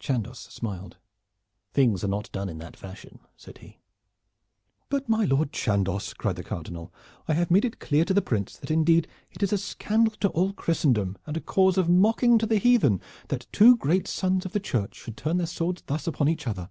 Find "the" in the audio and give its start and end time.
6.34-6.42, 8.12-8.20, 12.46-12.58, 14.52-14.58